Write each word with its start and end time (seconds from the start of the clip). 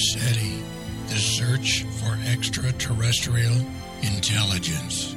SETI, 0.00 0.62
the 1.08 1.18
search 1.18 1.84
for 2.00 2.16
extraterrestrial 2.32 3.54
intelligence. 4.02 5.14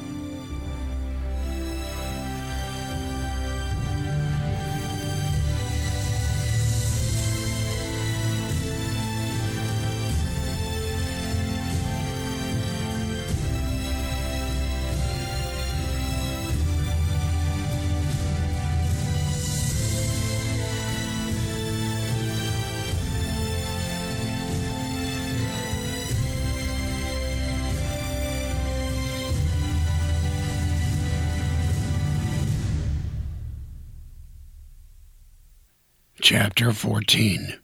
Chapter 36.23 36.71
14 36.71 37.55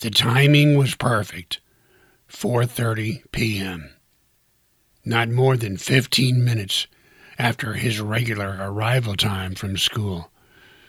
The 0.00 0.08
timing 0.08 0.78
was 0.78 0.94
perfect. 0.94 1.60
4:30 2.30 3.30
p.m. 3.30 3.90
Not 5.04 5.28
more 5.28 5.58
than 5.58 5.76
15 5.76 6.42
minutes 6.42 6.86
after 7.38 7.74
his 7.74 8.00
regular 8.00 8.56
arrival 8.58 9.16
time 9.16 9.54
from 9.54 9.76
school. 9.76 10.32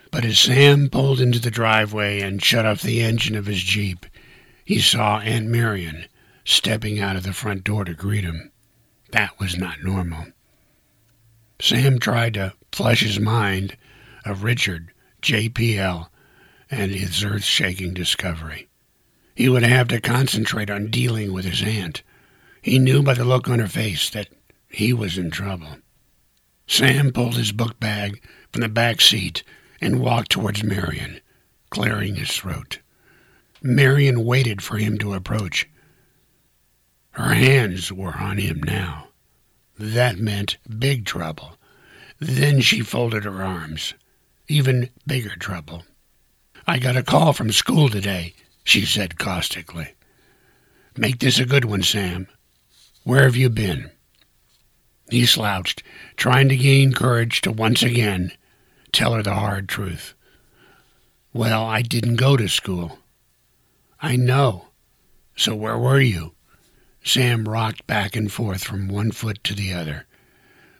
But 0.09 0.23
as 0.23 0.39
Sam 0.39 0.89
pulled 0.89 1.19
into 1.19 1.39
the 1.39 1.51
driveway 1.51 2.21
and 2.21 2.41
shut 2.41 2.65
off 2.65 2.81
the 2.81 3.01
engine 3.01 3.35
of 3.35 3.47
his 3.47 3.61
Jeep, 3.61 4.05
he 4.63 4.79
saw 4.79 5.19
Aunt 5.19 5.47
Marion 5.47 6.05
stepping 6.45 6.97
out 6.97 7.17
of 7.17 7.23
the 7.23 7.33
front 7.33 7.65
door 7.65 7.83
to 7.83 7.93
greet 7.93 8.23
him. 8.23 8.53
That 9.11 9.37
was 9.37 9.57
not 9.57 9.83
normal. 9.83 10.27
Sam 11.59 11.99
tried 11.99 12.35
to 12.35 12.53
flush 12.71 13.01
his 13.01 13.19
mind 13.19 13.75
of 14.23 14.45
Richard 14.45 14.93
JPL, 15.25 16.07
and 16.69 16.91
his 16.91 17.23
earth 17.23 17.43
shaking 17.43 17.95
discovery. 17.95 18.69
He 19.33 19.49
would 19.49 19.63
have 19.63 19.87
to 19.87 19.99
concentrate 19.99 20.69
on 20.69 20.91
dealing 20.91 21.33
with 21.33 21.45
his 21.45 21.63
aunt. 21.63 22.03
He 22.61 22.77
knew 22.77 23.01
by 23.01 23.15
the 23.15 23.25
look 23.25 23.49
on 23.49 23.57
her 23.57 23.67
face 23.67 24.07
that 24.11 24.29
he 24.69 24.93
was 24.93 25.17
in 25.17 25.31
trouble. 25.31 25.77
Sam 26.67 27.11
pulled 27.11 27.37
his 27.37 27.51
book 27.51 27.79
bag 27.79 28.21
from 28.51 28.61
the 28.61 28.69
back 28.69 29.01
seat 29.01 29.41
and 29.81 29.99
walked 29.99 30.29
towards 30.29 30.63
Marion, 30.63 31.21
clearing 31.71 32.17
his 32.17 32.31
throat. 32.31 32.77
Marion 33.63 34.23
waited 34.25 34.61
for 34.61 34.77
him 34.77 34.99
to 34.99 35.15
approach. 35.15 35.67
Her 37.11 37.33
hands 37.33 37.91
were 37.91 38.15
on 38.15 38.37
him 38.37 38.61
now. 38.61 39.07
That 39.79 40.19
meant 40.19 40.57
big 40.69 41.03
trouble. 41.03 41.57
Then 42.19 42.61
she 42.61 42.81
folded 42.81 43.23
her 43.23 43.41
arms 43.41 43.95
even 44.47 44.89
bigger 45.05 45.35
trouble. 45.35 45.83
I 46.67 46.79
got 46.79 46.97
a 46.97 47.03
call 47.03 47.33
from 47.33 47.51
school 47.51 47.89
today, 47.89 48.33
she 48.63 48.85
said 48.85 49.17
caustically. 49.17 49.93
Make 50.97 51.19
this 51.19 51.39
a 51.39 51.45
good 51.45 51.65
one, 51.65 51.83
Sam. 51.83 52.27
Where 53.03 53.23
have 53.23 53.35
you 53.35 53.49
been? 53.49 53.91
He 55.09 55.25
slouched, 55.25 55.83
trying 56.15 56.49
to 56.49 56.57
gain 56.57 56.93
courage 56.93 57.41
to 57.41 57.51
once 57.51 57.83
again 57.83 58.31
tell 58.91 59.13
her 59.13 59.21
the 59.21 59.35
hard 59.35 59.67
truth. 59.69 60.13
Well, 61.33 61.65
I 61.65 61.81
didn't 61.81 62.15
go 62.15 62.37
to 62.37 62.47
school. 62.47 62.99
I 64.01 64.15
know. 64.15 64.69
So 65.35 65.53
where 65.53 65.77
were 65.77 65.99
you? 65.99 66.33
Sam 67.03 67.47
rocked 67.47 67.85
back 67.85 68.15
and 68.15 68.31
forth 68.31 68.63
from 68.63 68.87
one 68.87 69.11
foot 69.11 69.43
to 69.43 69.53
the 69.53 69.73
other. 69.73 70.05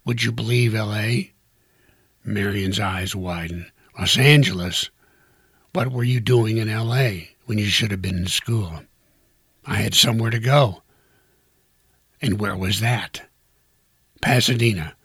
Would 0.06 0.24
you 0.24 0.32
believe 0.32 0.74
L.A.? 0.74 1.35
Marion's 2.26 2.80
eyes 2.80 3.16
widened. 3.16 3.72
Los 3.98 4.18
Angeles? 4.18 4.90
What 5.74 5.92
were 5.92 6.04
you 6.04 6.20
doing 6.20 6.58
in 6.58 6.68
L.A. 6.68 7.36
when 7.46 7.58
you 7.58 7.66
should 7.66 7.92
have 7.92 8.02
been 8.02 8.18
in 8.18 8.28
school? 8.28 8.82
I 9.66 9.76
had 9.76 9.94
somewhere 9.94 10.32
to 10.32 10.40
go. 10.40 10.82
And 12.22 12.40
where 12.40 12.58
was 12.58 12.80
that? 12.80 13.30
Pasadena, 14.22 14.96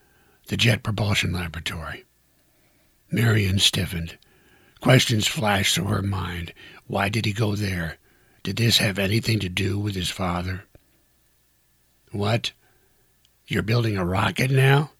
the 0.46 0.56
Jet 0.56 0.82
Propulsion 0.82 1.32
Laboratory. 1.32 2.04
Marion 3.10 3.58
stiffened. 3.58 4.16
Questions 4.80 5.26
flashed 5.26 5.74
through 5.74 5.86
her 5.86 6.02
mind. 6.02 6.54
Why 6.86 7.08
did 7.08 7.26
he 7.26 7.32
go 7.32 7.54
there? 7.54 7.98
Did 8.42 8.56
this 8.56 8.78
have 8.78 8.98
anything 8.98 9.38
to 9.40 9.48
do 9.48 9.78
with 9.78 9.94
his 9.94 10.10
father? 10.10 10.64
What? 12.12 12.52
You're 13.46 13.62
building 13.62 13.96
a 13.96 14.04
rocket 14.04 14.50
now? 14.50 14.92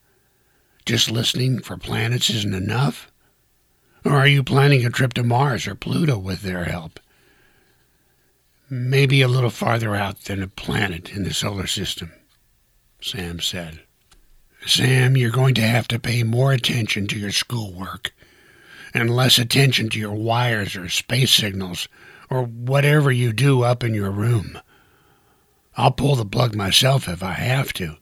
Just 0.90 1.08
listening 1.08 1.60
for 1.60 1.76
planets 1.76 2.30
isn't 2.30 2.52
enough? 2.52 3.12
Or 4.04 4.10
are 4.10 4.26
you 4.26 4.42
planning 4.42 4.84
a 4.84 4.90
trip 4.90 5.14
to 5.14 5.22
Mars 5.22 5.68
or 5.68 5.76
Pluto 5.76 6.18
with 6.18 6.42
their 6.42 6.64
help? 6.64 6.98
Maybe 8.68 9.22
a 9.22 9.28
little 9.28 9.50
farther 9.50 9.94
out 9.94 10.22
than 10.22 10.42
a 10.42 10.48
planet 10.48 11.12
in 11.12 11.22
the 11.22 11.32
solar 11.32 11.68
system, 11.68 12.10
Sam 13.00 13.38
said. 13.38 13.82
Sam, 14.66 15.16
you're 15.16 15.30
going 15.30 15.54
to 15.54 15.60
have 15.60 15.86
to 15.86 16.00
pay 16.00 16.24
more 16.24 16.52
attention 16.52 17.06
to 17.06 17.18
your 17.20 17.30
schoolwork 17.30 18.12
and 18.92 19.14
less 19.14 19.38
attention 19.38 19.90
to 19.90 19.98
your 20.00 20.14
wires 20.14 20.74
or 20.74 20.88
space 20.88 21.32
signals 21.32 21.86
or 22.28 22.42
whatever 22.42 23.12
you 23.12 23.32
do 23.32 23.62
up 23.62 23.84
in 23.84 23.94
your 23.94 24.10
room. 24.10 24.58
I'll 25.76 25.92
pull 25.92 26.16
the 26.16 26.24
plug 26.24 26.56
myself 26.56 27.06
if 27.06 27.22
I 27.22 27.34
have 27.34 27.72
to. 27.74 27.98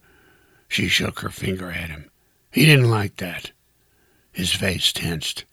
She 0.68 0.88
shook 0.88 1.20
her 1.20 1.28
finger 1.28 1.70
at 1.70 1.90
him. 1.90 2.10
He 2.50 2.64
didn't 2.64 2.90
like 2.90 3.16
that. 3.16 3.52
His 4.32 4.52
face 4.52 4.92
tensed. 4.92 5.44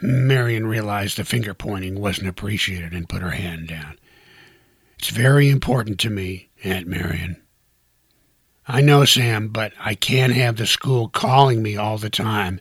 Marion 0.00 0.66
realized 0.66 1.16
the 1.16 1.24
finger 1.24 1.54
pointing 1.54 2.00
wasn't 2.00 2.28
appreciated 2.28 2.92
and 2.92 3.08
put 3.08 3.22
her 3.22 3.30
hand 3.30 3.68
down. 3.68 3.98
It's 4.98 5.08
very 5.08 5.50
important 5.50 5.98
to 6.00 6.10
me, 6.10 6.48
Aunt 6.64 6.86
Marion. 6.86 7.42
I 8.68 8.80
know, 8.80 9.04
Sam, 9.04 9.48
but 9.48 9.72
I 9.78 9.94
can't 9.94 10.32
have 10.32 10.56
the 10.56 10.66
school 10.66 11.08
calling 11.08 11.62
me 11.62 11.76
all 11.76 11.98
the 11.98 12.10
time, 12.10 12.60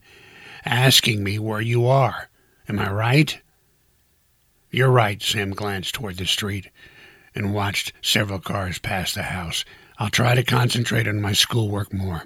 asking 0.63 1.23
me 1.23 1.39
where 1.39 1.61
you 1.61 1.87
are. 1.87 2.29
Am 2.69 2.79
I 2.79 2.91
right? 2.91 3.41
You're 4.69 4.91
right, 4.91 5.21
Sam 5.21 5.51
glanced 5.51 5.95
toward 5.95 6.17
the 6.17 6.25
street 6.25 6.69
and 7.33 7.53
watched 7.53 7.93
several 8.01 8.39
cars 8.39 8.77
pass 8.77 9.13
the 9.13 9.23
house. 9.23 9.65
I'll 9.97 10.09
try 10.09 10.35
to 10.35 10.43
concentrate 10.43 11.07
on 11.07 11.21
my 11.21 11.33
schoolwork 11.33 11.93
more. 11.93 12.23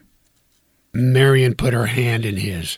Marion 0.93 1.55
put 1.55 1.73
her 1.73 1.87
hand 1.87 2.25
in 2.25 2.37
his. 2.37 2.77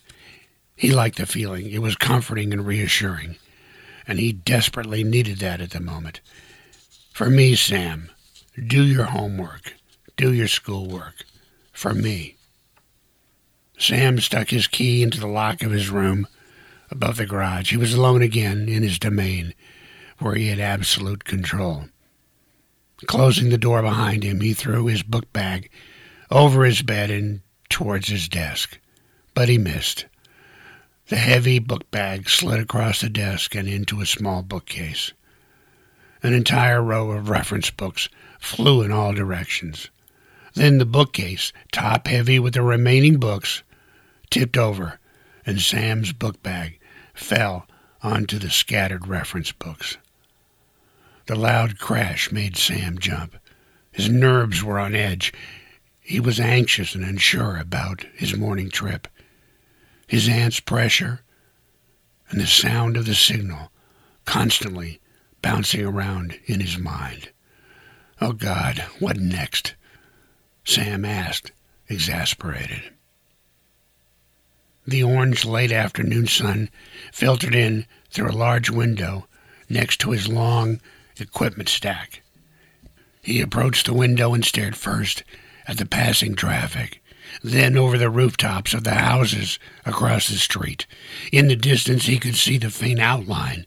He 0.75 0.91
liked 0.91 1.17
the 1.17 1.25
feeling. 1.25 1.69
It 1.69 1.81
was 1.81 1.95
comforting 1.95 2.51
and 2.51 2.65
reassuring, 2.65 3.37
and 4.07 4.19
he 4.19 4.33
desperately 4.33 5.03
needed 5.03 5.39
that 5.39 5.61
at 5.61 5.71
the 5.71 5.79
moment. 5.79 6.21
For 7.13 7.29
me, 7.29 7.55
Sam, 7.55 8.09
do 8.67 8.83
your 8.83 9.05
homework, 9.05 9.75
do 10.17 10.33
your 10.33 10.47
schoolwork. 10.47 11.25
For 11.71 11.93
me. 11.93 12.35
Sam 13.79 14.19
stuck 14.19 14.49
his 14.49 14.67
key 14.67 15.01
into 15.01 15.19
the 15.19 15.27
lock 15.27 15.63
of 15.63 15.71
his 15.71 15.89
room 15.89 16.27
above 16.91 17.17
the 17.17 17.25
garage. 17.25 17.71
He 17.71 17.77
was 17.77 17.93
alone 17.93 18.21
again 18.21 18.69
in 18.69 18.83
his 18.83 18.99
domain, 18.99 19.55
where 20.19 20.35
he 20.35 20.47
had 20.47 20.59
absolute 20.59 21.23
control. 21.23 21.85
Closing 23.07 23.49
the 23.49 23.57
door 23.57 23.81
behind 23.81 24.23
him, 24.23 24.41
he 24.41 24.53
threw 24.53 24.85
his 24.85 25.01
book 25.01 25.33
bag 25.33 25.71
over 26.29 26.65
his 26.65 26.83
bed 26.83 27.09
and 27.09 27.41
towards 27.81 28.09
his 28.09 28.29
desk, 28.29 28.77
but 29.33 29.49
he 29.49 29.57
missed. 29.57 30.05
The 31.07 31.15
heavy 31.15 31.57
book 31.57 31.89
bag 31.89 32.29
slid 32.29 32.59
across 32.59 33.01
the 33.01 33.09
desk 33.09 33.55
and 33.55 33.67
into 33.67 34.01
a 34.01 34.05
small 34.05 34.43
bookcase. 34.43 35.13
An 36.21 36.31
entire 36.31 36.83
row 36.83 37.09
of 37.09 37.27
reference 37.27 37.71
books 37.71 38.07
flew 38.39 38.83
in 38.83 38.91
all 38.91 39.13
directions. 39.13 39.89
Then 40.53 40.77
the 40.77 40.85
bookcase, 40.85 41.51
top 41.71 42.05
heavy 42.05 42.37
with 42.37 42.53
the 42.53 42.61
remaining 42.61 43.17
books, 43.17 43.63
tipped 44.29 44.57
over, 44.57 44.99
and 45.43 45.59
Sam's 45.59 46.13
book 46.13 46.43
bag 46.43 46.77
fell 47.15 47.65
onto 48.03 48.37
the 48.37 48.51
scattered 48.51 49.07
reference 49.07 49.51
books. 49.51 49.97
The 51.25 51.35
loud 51.35 51.79
crash 51.79 52.31
made 52.31 52.57
Sam 52.57 52.99
jump. 52.99 53.37
His 53.91 54.07
nerves 54.07 54.63
were 54.63 54.77
on 54.77 54.93
edge. 54.93 55.33
He 56.01 56.19
was 56.19 56.39
anxious 56.39 56.95
and 56.95 57.03
unsure 57.03 57.57
about 57.57 58.05
his 58.15 58.35
morning 58.35 58.69
trip. 58.69 59.07
His 60.07 60.27
aunt's 60.27 60.59
pressure 60.59 61.21
and 62.29 62.41
the 62.41 62.47
sound 62.47 62.97
of 62.97 63.05
the 63.05 63.15
signal 63.15 63.71
constantly 64.25 64.99
bouncing 65.41 65.85
around 65.85 66.39
in 66.45 66.59
his 66.59 66.77
mind. 66.77 67.29
Oh, 68.19 68.33
God, 68.33 68.79
what 68.99 69.17
next? 69.17 69.75
Sam 70.63 71.05
asked, 71.05 71.51
exasperated. 71.87 72.91
The 74.85 75.03
orange 75.03 75.45
late 75.45 75.71
afternoon 75.71 76.27
sun 76.27 76.69
filtered 77.11 77.55
in 77.55 77.85
through 78.09 78.29
a 78.29 78.33
large 78.33 78.69
window 78.69 79.27
next 79.69 79.99
to 80.01 80.11
his 80.11 80.27
long 80.27 80.81
equipment 81.19 81.69
stack. 81.69 82.21
He 83.21 83.41
approached 83.41 83.85
the 83.85 83.93
window 83.93 84.33
and 84.33 84.43
stared 84.43 84.75
first 84.75 85.23
at 85.71 85.77
the 85.77 85.85
passing 85.85 86.35
traffic, 86.35 87.01
then 87.41 87.77
over 87.77 87.97
the 87.97 88.09
rooftops 88.09 88.73
of 88.73 88.83
the 88.83 88.93
houses 88.93 89.57
across 89.85 90.27
the 90.27 90.35
street. 90.35 90.85
In 91.31 91.47
the 91.47 91.55
distance, 91.55 92.05
he 92.05 92.19
could 92.19 92.35
see 92.35 92.57
the 92.57 92.69
faint 92.69 92.99
outline 92.99 93.65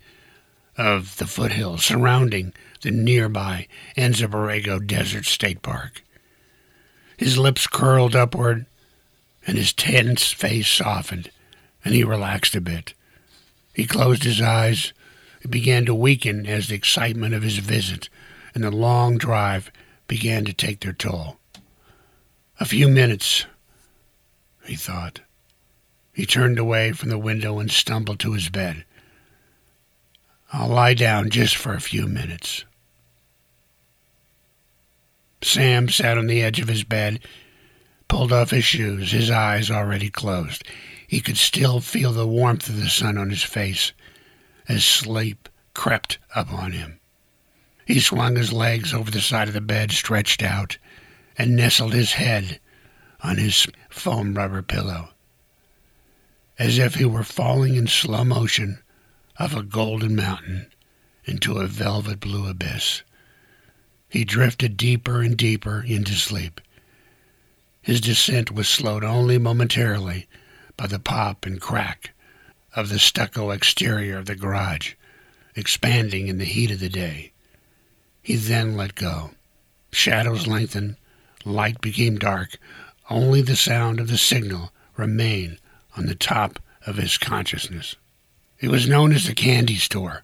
of 0.77 1.17
the 1.17 1.27
foothills 1.27 1.85
surrounding 1.85 2.53
the 2.83 2.91
nearby 2.91 3.67
Anza 3.97 4.29
Borrego 4.29 4.87
Desert 4.87 5.25
State 5.25 5.63
Park. 5.63 6.03
His 7.17 7.39
lips 7.39 7.67
curled 7.67 8.15
upward, 8.15 8.67
and 9.47 9.57
his 9.57 9.73
tense 9.73 10.31
face 10.31 10.69
softened, 10.69 11.31
and 11.85 11.95
he 11.95 12.05
relaxed 12.05 12.55
a 12.55 12.61
bit. 12.61 12.93
He 13.73 13.87
closed 13.87 14.25
his 14.25 14.41
eyes. 14.41 14.93
It 15.41 15.51
began 15.51 15.87
to 15.87 15.95
weaken 15.95 16.47
as 16.47 16.69
the 16.69 16.75
excitement 16.75 17.35
of 17.35 17.43
his 17.43 17.59
visit 17.59 18.09
and 18.55 18.63
the 18.63 18.71
long 18.71 19.19
drive 19.19 19.71
began 20.07 20.45
to 20.45 20.53
take 20.53 20.81
their 20.81 20.93
toll. 20.93 21.39
A 22.61 22.65
few 22.65 22.89
minutes, 22.89 23.47
he 24.65 24.77
thought. 24.77 25.21
He 26.13 26.25
turned 26.25 26.59
away 26.59 26.93
from 26.93 27.09
the 27.09 27.19
window 27.19 27.59
and 27.59 27.71
stumbled 27.71 28.21
to 28.21 28.33
his 28.33 28.49
bed. 28.49 28.85
I'll 30.53 30.69
lie 30.69 30.95
down 30.95 31.31
just 31.31 31.57
for 31.57 31.75
a 31.75 31.81
few 31.81 32.07
minutes. 32.07 32.65
Sam 35.43 35.89
sat 35.89 36.17
on 36.17 36.29
the 36.29 36.43
edge 36.43 36.61
of 36.61 36.69
his 36.69 36.85
bed, 36.85 37.21
pulled 38.07 38.33
off 38.33 38.51
his 38.51 38.65
shoes, 38.65 39.11
his 39.11 39.31
eyes 39.31 39.71
already 39.71 40.09
closed. 40.09 40.63
He 41.09 41.21
could 41.21 41.37
still 41.37 41.81
feel 41.81 42.13
the 42.13 42.27
warmth 42.27 42.69
of 42.69 42.81
the 42.81 42.89
sun 42.89 43.19
on 43.19 43.31
his 43.31 43.43
face 43.43 43.93
as 44.69 44.85
sleep 44.85 45.49
crept 45.75 46.19
upon 46.35 46.73
him. 46.73 47.01
He 47.85 48.01
swung 48.01 48.37
his 48.37 48.53
legs 48.53 48.95
over 48.95 49.11
the 49.11 49.21
side 49.21 49.49
of 49.49 49.55
the 49.55 49.61
bed, 49.61 49.91
stretched 49.91 50.43
out, 50.43 50.79
and 51.37 51.57
nestled 51.57 51.93
his 51.93 52.13
head 52.13 52.61
on 53.23 53.39
his 53.39 53.67
foam 53.89 54.35
rubber 54.35 54.63
pillow, 54.63 55.11
as 56.59 56.79
if 56.79 56.95
he 56.97 57.05
were 57.05 57.25
falling 57.25 57.75
in 57.75 57.87
slow 57.87 58.25
motion 58.25 58.79
off 59.39 59.55
a 59.55 59.63
golden 59.63 60.15
mountain 60.15 60.67
into 61.25 61.59
a 61.59 61.67
velvet 61.67 62.21
blue 62.21 62.47
abyss. 62.49 63.03
He 64.09 64.25
drifted 64.25 64.77
deeper 64.77 65.23
and 65.23 65.37
deeper 65.37 65.83
into 65.83 66.13
sleep. 66.13 66.61
His 67.83 68.01
descent 68.01 68.53
was 68.53 68.69
slowed 68.69 69.03
only 69.03 69.39
momentarily 69.39 70.29
by 70.77 70.87
the 70.87 70.99
pop 70.99 71.47
and 71.47 71.61
crack 71.61 72.13
of 72.75 72.89
the 72.89 72.99
stucco 72.99 73.51
exterior 73.51 74.19
of 74.19 74.27
the 74.27 74.35
garage, 74.35 74.95
expanding 75.57 76.29
in 76.29 76.39
the 76.39 76.45
heat 76.45 76.71
of 76.71 76.81
the 76.81 76.89
day. 76.89 77.33
He 78.23 78.37
then 78.37 78.77
let 78.77 78.95
go. 78.95 79.31
Shadows 79.93 80.47
lengthened, 80.47 80.97
light 81.45 81.81
became 81.81 82.19
dark, 82.19 82.57
only 83.11 83.43
the 83.43 83.57
sound 83.57 84.01
of 84.01 84.09
the 84.09 84.19
signal 84.19 84.73
remained 84.97 85.59
on 85.97 86.07
the 86.07 86.15
top 86.15 86.59
of 86.87 86.97
his 86.97 87.19
consciousness. 87.19 87.97
It 88.61 88.69
was 88.69 88.89
known 88.89 89.13
as 89.13 89.27
the 89.27 89.35
candy 89.35 89.77
store. 89.77 90.23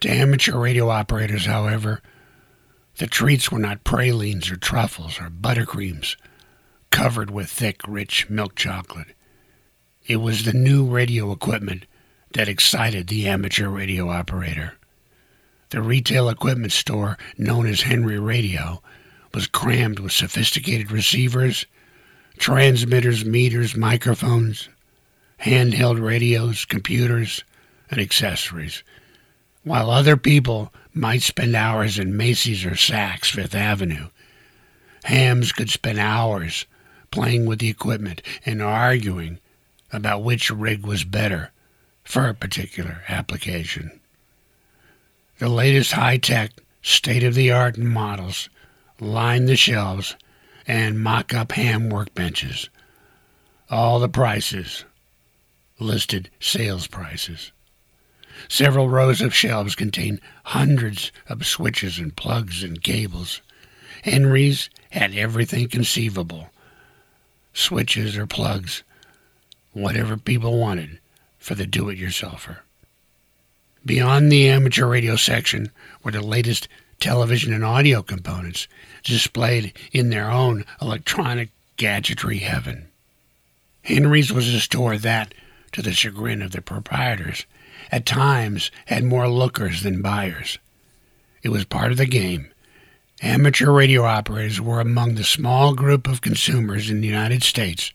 To 0.00 0.10
amateur 0.10 0.58
radio 0.58 0.88
operators, 0.88 1.46
however, 1.46 2.02
the 2.96 3.06
treats 3.06 3.50
were 3.50 3.58
not 3.58 3.84
pralines 3.84 4.50
or 4.50 4.56
truffles 4.56 5.20
or 5.20 5.30
buttercreams 5.30 6.16
covered 6.90 7.30
with 7.30 7.48
thick, 7.48 7.80
rich 7.86 8.28
milk 8.28 8.54
chocolate. 8.54 9.08
It 10.06 10.16
was 10.16 10.44
the 10.44 10.52
new 10.52 10.84
radio 10.84 11.32
equipment 11.32 11.86
that 12.34 12.48
excited 12.48 13.08
the 13.08 13.28
amateur 13.28 13.68
radio 13.68 14.10
operator. 14.10 14.74
The 15.70 15.80
retail 15.80 16.28
equipment 16.28 16.72
store, 16.72 17.16
known 17.38 17.66
as 17.66 17.82
Henry 17.82 18.18
Radio, 18.18 18.82
was 19.34 19.46
crammed 19.46 19.98
with 19.98 20.12
sophisticated 20.12 20.90
receivers, 20.90 21.66
transmitters, 22.38 23.24
meters, 23.24 23.76
microphones, 23.76 24.68
handheld 25.40 26.02
radios, 26.02 26.64
computers, 26.64 27.44
and 27.90 28.00
accessories. 28.00 28.82
While 29.64 29.90
other 29.90 30.16
people 30.16 30.72
might 30.92 31.22
spend 31.22 31.54
hours 31.54 31.98
in 31.98 32.16
Macy's 32.16 32.64
or 32.64 32.72
Saks 32.72 33.26
Fifth 33.26 33.54
Avenue, 33.54 34.08
hams 35.04 35.52
could 35.52 35.70
spend 35.70 35.98
hours 35.98 36.66
playing 37.10 37.46
with 37.46 37.60
the 37.60 37.68
equipment 37.68 38.22
and 38.44 38.60
arguing 38.60 39.38
about 39.92 40.22
which 40.22 40.50
rig 40.50 40.84
was 40.84 41.04
better 41.04 41.50
for 42.02 42.28
a 42.28 42.34
particular 42.34 43.02
application. 43.08 44.00
The 45.38 45.48
latest 45.48 45.92
high 45.92 46.18
tech, 46.18 46.52
state 46.82 47.22
of 47.22 47.34
the 47.34 47.50
art 47.50 47.78
models 47.78 48.48
lined 49.02 49.48
the 49.48 49.56
shelves 49.56 50.16
and 50.66 51.00
mock 51.00 51.34
up 51.34 51.52
ham 51.52 51.90
workbenches. 51.90 52.68
All 53.70 53.98
the 53.98 54.08
prices 54.08 54.84
listed 55.78 56.30
sales 56.38 56.86
prices. 56.86 57.50
Several 58.48 58.88
rows 58.88 59.20
of 59.20 59.34
shelves 59.34 59.74
contained 59.74 60.20
hundreds 60.44 61.10
of 61.28 61.46
switches 61.46 61.98
and 61.98 62.14
plugs 62.14 62.62
and 62.62 62.82
cables. 62.82 63.40
Henry's 64.02 64.70
had 64.90 65.14
everything 65.14 65.68
conceivable 65.68 66.48
switches 67.54 68.16
or 68.16 68.26
plugs, 68.26 68.82
whatever 69.72 70.16
people 70.16 70.58
wanted 70.58 70.98
for 71.38 71.54
the 71.54 71.66
do 71.66 71.88
it 71.88 71.98
yourselfer. 71.98 72.58
Beyond 73.84 74.30
the 74.30 74.48
amateur 74.48 74.86
radio 74.86 75.16
section 75.16 75.70
were 76.02 76.12
the 76.12 76.22
latest 76.22 76.68
television 77.02 77.52
and 77.52 77.64
audio 77.64 78.00
components 78.00 78.68
displayed 79.02 79.76
in 79.90 80.10
their 80.10 80.30
own 80.30 80.64
electronic 80.80 81.50
gadgetry 81.76 82.38
heaven. 82.38 82.86
Henry's 83.82 84.32
was 84.32 84.46
a 84.46 84.60
store 84.60 84.96
that, 84.96 85.34
to 85.72 85.82
the 85.82 85.92
chagrin 85.92 86.40
of 86.40 86.52
the 86.52 86.62
proprietors, 86.62 87.44
at 87.90 88.06
times 88.06 88.70
had 88.86 89.02
more 89.02 89.28
lookers 89.28 89.82
than 89.82 90.00
buyers. 90.00 90.60
It 91.42 91.48
was 91.48 91.64
part 91.64 91.90
of 91.90 91.98
the 91.98 92.06
game. 92.06 92.52
Amateur 93.20 93.72
radio 93.72 94.04
operators 94.04 94.60
were 94.60 94.80
among 94.80 95.16
the 95.16 95.24
small 95.24 95.74
group 95.74 96.06
of 96.06 96.20
consumers 96.20 96.88
in 96.88 97.00
the 97.00 97.08
United 97.08 97.42
States 97.42 97.92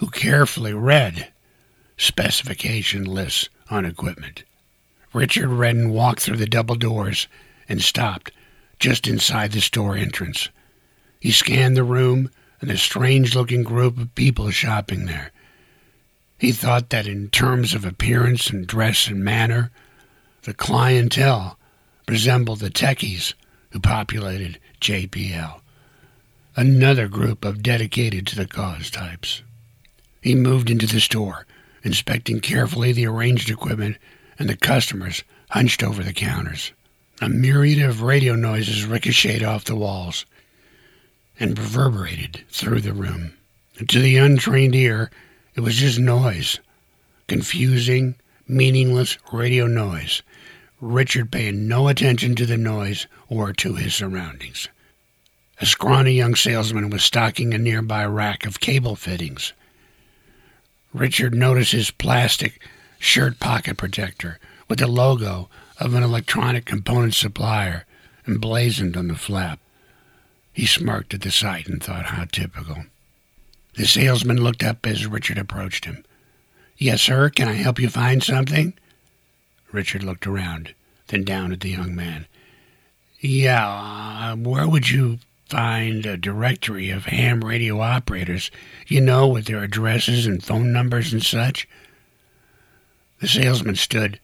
who 0.00 0.08
carefully 0.08 0.72
read 0.72 1.28
specification 1.98 3.04
lists 3.04 3.50
on 3.68 3.84
equipment. 3.84 4.44
Richard 5.12 5.50
Redden 5.50 5.90
walked 5.90 6.20
through 6.20 6.38
the 6.38 6.46
double 6.46 6.76
doors 6.76 7.28
and 7.68 7.82
stopped 7.82 8.32
just 8.78 9.06
inside 9.06 9.52
the 9.52 9.60
store 9.60 9.96
entrance. 9.96 10.48
He 11.20 11.32
scanned 11.32 11.76
the 11.76 11.84
room 11.84 12.30
and 12.60 12.70
the 12.70 12.76
strange 12.76 13.34
looking 13.34 13.62
group 13.62 13.98
of 13.98 14.14
people 14.14 14.50
shopping 14.50 15.06
there. 15.06 15.32
He 16.38 16.52
thought 16.52 16.90
that 16.90 17.06
in 17.06 17.30
terms 17.30 17.74
of 17.74 17.84
appearance 17.84 18.50
and 18.50 18.66
dress 18.66 19.08
and 19.08 19.24
manner, 19.24 19.70
the 20.42 20.54
clientele 20.54 21.58
resembled 22.06 22.60
the 22.60 22.70
techies 22.70 23.34
who 23.70 23.80
populated 23.80 24.58
JPL, 24.80 25.60
another 26.56 27.08
group 27.08 27.44
of 27.44 27.62
dedicated 27.62 28.26
to 28.28 28.36
the 28.36 28.46
cause 28.46 28.90
types. 28.90 29.42
He 30.22 30.34
moved 30.34 30.70
into 30.70 30.86
the 30.86 31.00
store, 31.00 31.46
inspecting 31.82 32.40
carefully 32.40 32.92
the 32.92 33.06
arranged 33.06 33.50
equipment 33.50 33.96
and 34.38 34.48
the 34.48 34.56
customers 34.56 35.24
hunched 35.50 35.82
over 35.82 36.02
the 36.02 36.12
counters. 36.12 36.72
A 37.20 37.28
myriad 37.28 37.82
of 37.82 38.02
radio 38.02 38.36
noises 38.36 38.84
ricocheted 38.84 39.42
off 39.42 39.64
the 39.64 39.74
walls 39.74 40.24
and 41.40 41.58
reverberated 41.58 42.44
through 42.48 42.80
the 42.80 42.92
room. 42.92 43.32
And 43.78 43.88
to 43.88 44.00
the 44.00 44.16
untrained 44.16 44.76
ear, 44.76 45.10
it 45.56 45.60
was 45.60 45.76
just 45.76 45.98
noise. 45.98 46.60
Confusing, 47.26 48.14
meaningless 48.46 49.18
radio 49.32 49.66
noise. 49.66 50.22
Richard 50.80 51.32
paying 51.32 51.66
no 51.66 51.88
attention 51.88 52.36
to 52.36 52.46
the 52.46 52.56
noise 52.56 53.08
or 53.28 53.52
to 53.52 53.74
his 53.74 53.96
surroundings. 53.96 54.68
A 55.60 55.66
scrawny 55.66 56.12
young 56.12 56.36
salesman 56.36 56.88
was 56.88 57.02
stocking 57.02 57.52
a 57.52 57.58
nearby 57.58 58.04
rack 58.04 58.46
of 58.46 58.60
cable 58.60 58.94
fittings. 58.94 59.52
Richard 60.94 61.34
noticed 61.34 61.72
his 61.72 61.90
plastic 61.90 62.62
shirt 63.00 63.40
pocket 63.40 63.76
protector 63.76 64.38
with 64.68 64.78
the 64.78 64.86
logo 64.86 65.48
of 65.78 65.94
an 65.94 66.02
electronic 66.02 66.64
component 66.64 67.14
supplier 67.14 67.84
emblazoned 68.26 68.96
on 68.96 69.08
the 69.08 69.14
flap. 69.14 69.60
He 70.52 70.66
smirked 70.66 71.14
at 71.14 71.22
the 71.22 71.30
sight 71.30 71.68
and 71.68 71.82
thought 71.82 72.06
how 72.06 72.24
typical. 72.24 72.84
The 73.74 73.86
salesman 73.86 74.42
looked 74.42 74.64
up 74.64 74.86
as 74.86 75.06
Richard 75.06 75.38
approached 75.38 75.84
him. 75.84 76.04
Yes, 76.76 77.02
sir, 77.02 77.30
can 77.30 77.48
I 77.48 77.54
help 77.54 77.78
you 77.78 77.88
find 77.88 78.22
something? 78.22 78.74
Richard 79.72 80.02
looked 80.02 80.26
around, 80.26 80.74
then 81.08 81.24
down 81.24 81.52
at 81.52 81.60
the 81.60 81.70
young 81.70 81.94
man. 81.94 82.26
Yeah, 83.20 83.66
uh, 83.66 84.36
where 84.36 84.68
would 84.68 84.90
you 84.90 85.18
find 85.48 86.06
a 86.06 86.16
directory 86.16 86.90
of 86.90 87.06
ham 87.06 87.44
radio 87.44 87.80
operators, 87.80 88.50
you 88.86 89.00
know, 89.00 89.26
with 89.26 89.46
their 89.46 89.62
addresses 89.62 90.26
and 90.26 90.42
phone 90.42 90.72
numbers 90.72 91.12
and 91.12 91.22
such? 91.22 91.68
The 93.20 93.28
salesman 93.28 93.76
stood 93.76 94.20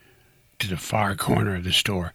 to 0.65 0.71
the 0.71 0.77
far 0.77 1.15
corner 1.15 1.57
of 1.57 1.65
the 1.65 1.73
store. 1.73 2.13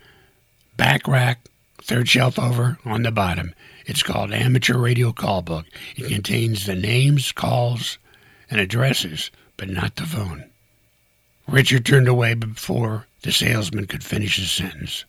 Back 0.78 1.08
rack, 1.08 1.50
Third 1.82 2.10
shelf 2.10 2.38
over 2.38 2.78
on 2.86 3.04
the 3.04 3.12
bottom. 3.12 3.56
It's 3.86 4.04
called 4.04 4.32
Amateur 4.32 4.78
Radio 4.78 5.12
Call 5.12 5.42
Book. 5.42 5.66
It 5.96 6.10
contains 6.10 6.66
the 6.66 6.76
names, 6.76 7.32
calls, 7.32 7.98
and 8.50 8.60
addresses, 8.60 9.32
but 9.58 9.70
not 9.70 9.96
the 9.96 10.06
phone. 10.06 10.46
Richard 11.48 11.86
turned 11.86 12.08
away 12.08 12.34
before 12.36 13.08
the 13.22 13.32
salesman 13.32 13.88
could 13.88 14.04
finish 14.04 14.36
his 14.36 14.52
sentence. 14.52 15.06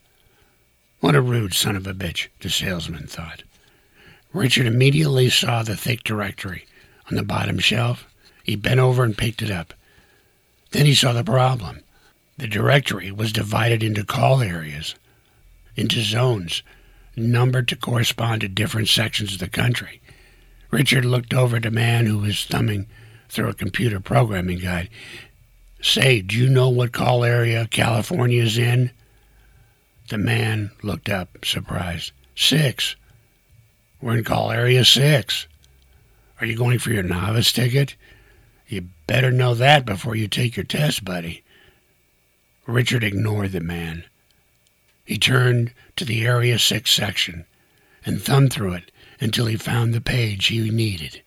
What 1.01 1.15
a 1.15 1.21
rude 1.21 1.55
son 1.55 1.77
of 1.77 1.87
a 1.87 1.93
bitch, 1.93 2.29
the 2.41 2.49
salesman 2.49 3.07
thought. 3.07 3.43
Richard 4.33 4.67
immediately 4.67 5.29
saw 5.29 5.63
the 5.63 5.77
thick 5.77 6.05
directory 6.05 6.67
on 7.11 7.17
the 7.17 7.23
bottom 7.23 7.59
shelf. 7.59 8.07
He 8.45 8.57
bent 8.57 8.81
over 8.81 9.03
and 9.03 9.19
picked 9.19 9.43
it 9.43 9.51
up. 9.51 9.75
Then 10.71 10.87
he 10.87 10.95
saw 10.95 11.13
the 11.13 11.25
problem. 11.25 11.81
The 12.41 12.49
directory 12.49 13.11
was 13.11 13.35
divided 13.35 13.83
into 13.83 14.03
call 14.03 14.41
areas, 14.41 14.95
into 15.77 16.01
zones, 16.01 16.63
numbered 17.15 17.69
to 17.69 17.77
correspond 17.77 18.41
to 18.41 18.49
different 18.49 18.89
sections 18.89 19.35
of 19.35 19.41
the 19.41 19.49
country. 19.51 20.01
Richard 20.71 21.05
looked 21.05 21.35
over 21.35 21.59
at 21.59 21.67
a 21.67 21.71
man 21.71 22.07
who 22.07 22.17
was 22.17 22.47
thumbing 22.47 22.87
through 23.29 23.51
a 23.51 23.55
computer 23.55 24.01
programming 24.01 24.59
guide. 24.59 24.89
Say, 25.83 26.23
do 26.23 26.35
you 26.35 26.49
know 26.49 26.71
what 26.71 26.93
call 26.93 27.25
area 27.25 27.67
California 27.67 28.43
is 28.43 28.57
in? 28.57 28.91
The 30.09 30.17
man 30.17 30.71
looked 30.83 31.11
up, 31.11 31.45
surprised. 31.45 32.13
Six. 32.35 32.97
We're 34.01 34.17
in 34.17 34.25
call 34.25 34.51
area 34.51 34.87
six. 34.87 35.47
Are 36.41 36.47
you 36.47 36.57
going 36.57 36.79
for 36.79 36.91
your 36.91 37.03
novice 37.03 37.53
ticket? 37.53 37.97
You 38.67 38.89
better 39.07 39.31
know 39.31 39.53
that 39.53 39.85
before 39.85 40.17
you 40.17 40.27
take 40.27 40.57
your 40.57 40.65
test, 40.65 41.05
buddy. 41.05 41.43
Richard 42.71 43.05
ignored 43.05 43.53
the 43.53 43.61
man. 43.61 44.05
He 45.05 45.19
turned 45.19 45.73
to 45.97 46.05
the 46.05 46.25
Area 46.25 46.59
6 46.59 46.91
section 46.91 47.45
and 48.07 48.23
thumbed 48.23 48.53
through 48.53 48.75
it 48.75 48.93
until 49.21 49.47
he 49.47 49.57
found 49.57 49.93
the 49.93 50.01
page 50.01 50.47
he 50.47 50.71
needed. 50.71 51.23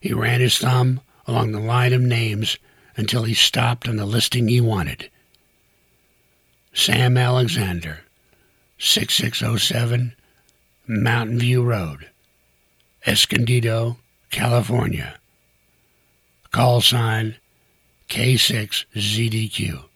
He 0.00 0.12
ran 0.12 0.40
his 0.40 0.58
thumb 0.58 1.00
along 1.26 1.52
the 1.52 1.60
line 1.60 1.92
of 1.92 2.00
names 2.00 2.58
until 2.96 3.24
he 3.24 3.34
stopped 3.34 3.88
on 3.88 3.96
the 3.96 4.06
listing 4.06 4.48
he 4.48 4.60
wanted. 4.60 5.10
Sam 6.72 7.16
Alexander, 7.16 8.00
6607 8.78 10.14
Mountain 10.86 11.38
View 11.38 11.62
Road, 11.62 12.08
Escondido, 13.06 13.98
California. 14.30 15.18
Call 16.50 16.80
sign 16.80 17.36
K6ZDQ. 18.08 19.89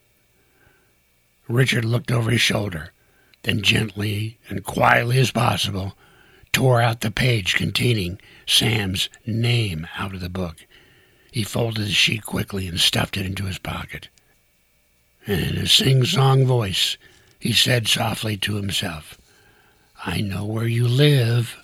Richard 1.48 1.84
looked 1.84 2.10
over 2.10 2.30
his 2.30 2.40
shoulder, 2.40 2.92
then 3.42 3.62
gently 3.62 4.38
and 4.48 4.64
quietly 4.64 5.18
as 5.18 5.30
possible 5.30 5.96
tore 6.52 6.80
out 6.80 7.00
the 7.00 7.10
page 7.10 7.54
containing 7.56 8.18
Sam's 8.46 9.08
name 9.26 9.86
out 9.96 10.14
of 10.14 10.20
the 10.20 10.28
book. 10.28 10.64
He 11.32 11.42
folded 11.42 11.86
the 11.86 11.90
sheet 11.90 12.24
quickly 12.24 12.68
and 12.68 12.78
stuffed 12.78 13.16
it 13.16 13.26
into 13.26 13.44
his 13.44 13.58
pocket. 13.58 14.08
And 15.26 15.40
in 15.40 15.56
a 15.56 15.66
sing-song 15.66 16.46
voice, 16.46 16.96
he 17.40 17.52
said 17.52 17.88
softly 17.88 18.36
to 18.38 18.54
himself, 18.54 19.18
I 20.06 20.20
know 20.20 20.44
where 20.44 20.66
you 20.66 20.86
live. 20.86 21.56